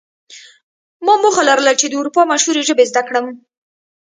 [1.05, 3.25] ما موخه لرله چې د اروپا مشهورې ژبې زده کړم